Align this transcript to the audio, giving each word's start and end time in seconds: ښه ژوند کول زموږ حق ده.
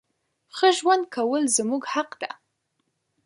ښه 0.55 0.67
ژوند 0.77 1.03
کول 1.15 1.43
زموږ 1.57 1.83
حق 1.93 2.11
ده. 2.21 2.31